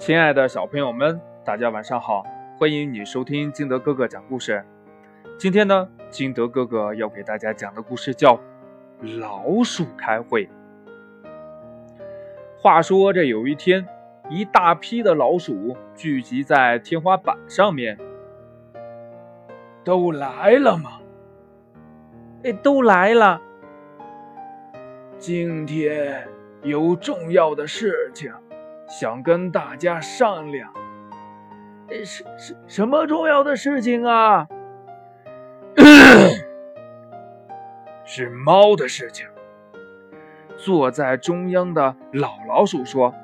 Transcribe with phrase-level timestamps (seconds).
[0.00, 2.24] 亲爱的小朋友们，大家晚上好！
[2.58, 4.64] 欢迎你收听金德哥哥讲故事。
[5.36, 8.34] 今天呢，金德哥哥要给大家讲的故事叫
[9.18, 10.46] 《老鼠开会》。
[12.56, 13.86] 话说这有一天，
[14.30, 17.98] 一大批的老鼠聚集在天花板上面。
[19.84, 20.92] 都来了吗？
[22.42, 23.38] 哎，都来了。
[25.18, 26.26] 今天
[26.62, 28.32] 有重要的事情，
[28.90, 30.72] 想跟大家商量。
[32.04, 34.48] 什什什么重要的事情啊？
[38.04, 39.28] 是猫的事情。
[40.56, 43.14] 坐在中央的老老鼠说：“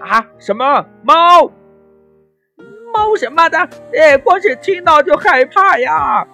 [0.00, 1.50] 啊，什么猫？
[2.94, 3.58] 猫什么的？
[3.94, 6.26] 哎，光是听到就害怕呀！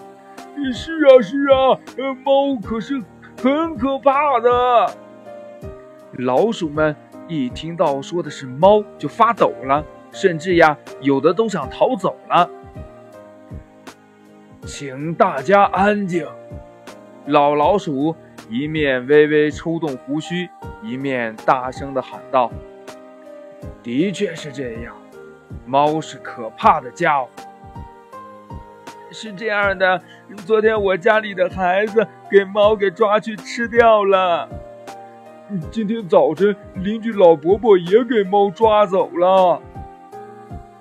[0.72, 1.80] 是啊，是啊，
[2.24, 3.02] 猫可是
[3.42, 4.90] 很可怕的。”
[6.18, 6.94] 老鼠们
[7.28, 12.50] 一听到说的是猫，就发抖了，甚至呀，有的都想逃走了。
[14.66, 16.26] 请大家安静。
[17.26, 18.16] 老老鼠
[18.48, 20.48] 一面微微抽动胡须，
[20.82, 22.50] 一面大声地喊道
[23.84, 24.96] ：“的确是这样，
[25.66, 27.28] 猫是可怕的家伙。
[29.10, 30.00] 是这样的，
[30.46, 34.48] 昨天我家里的孩子给猫给抓去吃掉了。
[35.70, 39.60] 今天早晨邻居老伯伯也给猫抓走了。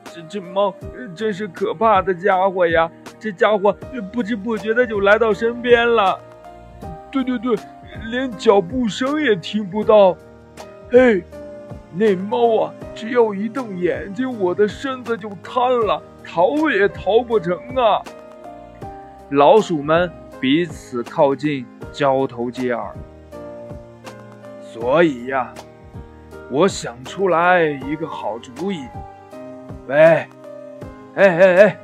[0.04, 0.74] 这这猫
[1.16, 2.90] 真是可怕的家伙呀！
[3.18, 3.76] 这家伙
[4.12, 6.20] 不知不觉的就来到身边了。”
[7.09, 7.56] 对对对，
[8.12, 10.18] 连脚步声也听不到。
[10.92, 11.24] 嘿，
[11.94, 18.02] 那猫啊，只要一瞪眼睛，我的身子就瘫了，逃也逃不成啊！
[19.30, 22.94] 老鼠们彼此靠近，交头接耳。
[24.70, 25.54] 所以呀，
[26.52, 28.86] 我想出来一个好主意。
[29.88, 30.28] 喂，哎
[31.16, 31.80] 哎哎，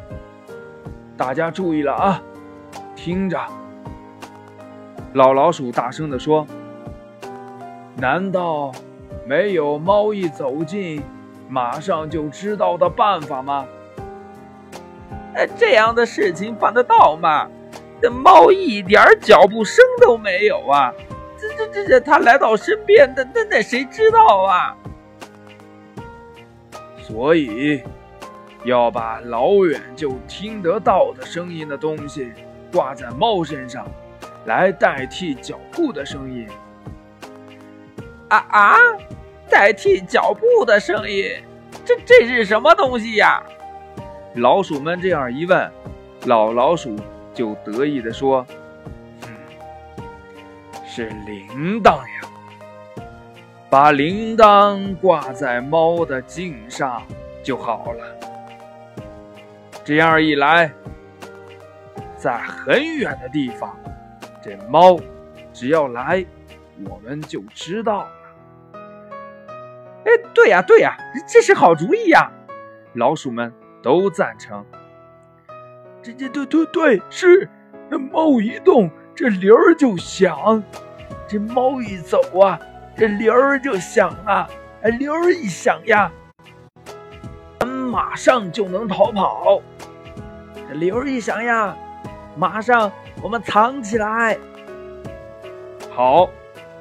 [1.15, 2.21] 大家注意了啊，
[2.95, 3.39] 听着。
[5.13, 6.45] 老老鼠大声地说
[7.95, 8.71] ：“难道
[9.25, 11.01] 没有猫一走近，
[11.47, 13.65] 马上就知道的办法吗？
[15.35, 17.47] 哎，这样的事情办得到吗？
[18.01, 20.93] 这猫一点脚步声都没有啊！
[21.57, 24.75] 这这这这，他来到身边，那那那谁知道啊？
[26.99, 27.81] 所以
[28.63, 32.31] 要把老远就听得到的声音的东西
[32.71, 33.85] 挂在猫身上。”
[34.45, 36.45] 来代替脚步的声音，
[38.27, 38.75] 啊啊！
[39.49, 41.41] 代替脚步的声音，
[41.85, 43.41] 这这是什么东西呀？
[44.35, 45.71] 老鼠们这样一问，
[46.25, 46.97] 老老鼠
[47.33, 48.62] 就得意地说：“嗯，
[50.95, 52.21] 是铃铛呀！
[53.67, 57.01] 把铃铛挂在猫的颈上
[57.41, 58.05] 就好了。
[59.83, 60.71] 这样一来，
[62.15, 63.75] 在很远的地方。”
[64.39, 64.99] 这猫
[65.51, 66.23] 只要来，
[66.87, 68.11] 我们就知道了。
[70.05, 70.95] 哎，对呀，对呀，
[71.27, 72.31] 这是好主意呀！
[72.93, 74.63] 老鼠们都赞成。
[76.03, 77.49] 这这对对对，是
[77.89, 80.61] 那猫一动，这铃儿就响；
[81.33, 82.59] 这猫一走啊，
[82.95, 84.47] 这铃儿就响啊。
[84.83, 86.11] 哎，铃儿一响呀，
[87.59, 89.59] 咱马上就能逃跑。
[90.69, 91.75] 这铃儿一响呀。
[92.35, 92.91] 马上，
[93.23, 94.37] 我们藏起来。
[95.95, 96.29] 好，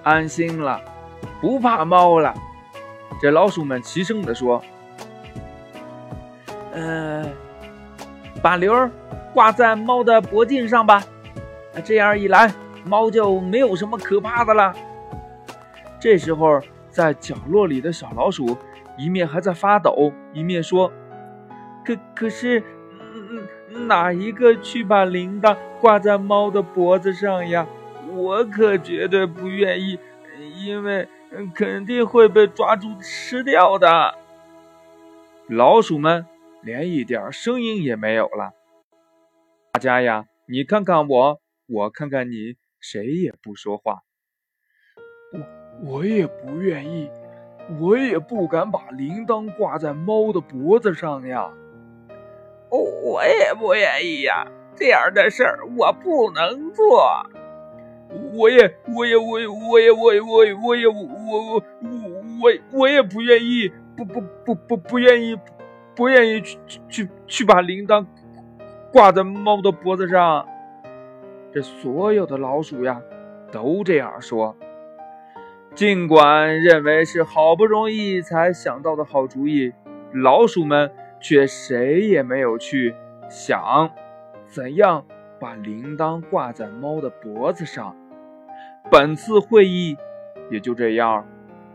[0.02, 0.78] 安心了，
[1.40, 2.34] 不怕猫了。
[3.22, 4.62] 这老鼠们齐声地说
[6.74, 7.26] ：“嗯，
[8.42, 8.90] 把铃儿
[9.32, 11.02] 挂在猫的脖颈上吧。
[11.82, 12.52] 这样一来，
[12.84, 14.75] 猫就没有什么可怕的了。”
[16.00, 18.56] 这时候，在角落里的小老鼠
[18.98, 20.93] 一面还在发抖，一面说
[21.84, 22.62] ：“可可是。”
[23.88, 27.66] 哪一个去把铃铛挂在猫的脖子上呀？
[28.10, 29.99] 我可绝对不愿意，
[30.59, 31.09] 因为
[31.54, 34.14] 肯定会被抓住吃掉的。
[35.49, 36.26] 老鼠们
[36.61, 38.52] 连一点声音也没有了。
[39.73, 44.02] 大家呀，你看看我，我看看你，谁也不说话。
[45.32, 47.08] 我我也不愿意，
[47.81, 51.49] 我也不敢把铃铛挂在猫的脖子上呀。
[52.70, 57.25] 我也不愿意呀，这样的事儿我不能做。
[58.34, 60.12] 我也，我也，我也，我也，我，我，
[60.67, 65.38] 我也，我，我，我，我也不愿意，不，不，不，不，不愿意，
[65.94, 66.58] 不愿意去，
[66.88, 68.05] 去，去把铃铛
[68.93, 70.46] 挂在猫的脖子上。
[71.52, 73.02] 这所有的老鼠呀，
[73.50, 74.56] 都这样说。
[75.75, 79.72] 尽管认为是好不容易才想到的好主意，
[80.12, 80.90] 老鼠们
[81.20, 82.94] 却谁也没有去
[83.28, 83.90] 想
[84.46, 85.04] 怎样
[85.38, 87.96] 把铃铛挂在猫的脖子上。
[88.90, 89.96] 本次会议
[90.50, 91.26] 也就这样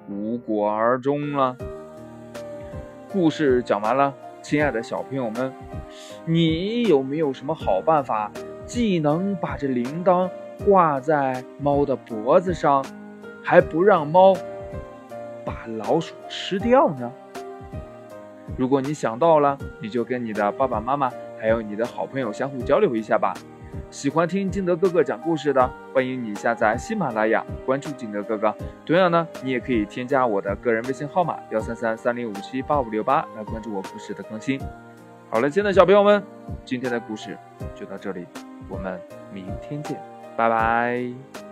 [0.09, 1.55] 无果而终了。
[3.11, 5.51] 故事讲完了，亲爱的小朋友们，
[6.25, 8.31] 你有没有什么好办法，
[8.67, 10.29] 既能把这铃铛
[10.65, 12.85] 挂在猫的脖子上，
[13.41, 14.35] 还不让猫
[15.45, 17.09] 把老鼠吃掉呢？
[18.57, 21.09] 如果你想到了，你就跟你的爸爸妈妈
[21.39, 23.33] 还有你的好朋友相互交流一下吧。
[23.89, 28.53] 喜欢听金德哥哥讲故事的，欢迎你下载喜马拉雅，关注金德哥哥。
[28.85, 34.59] 同样呢，你也可以添加我的个人微信号码幺三三三零五七八五六八来关注我故事的更新。
[35.29, 36.23] 好了，亲爱的小朋友们，
[36.63, 37.37] 今天的故事
[37.75, 38.25] 就到这里，
[38.69, 38.99] 我们
[39.33, 40.01] 明天见，
[40.37, 41.46] 拜拜。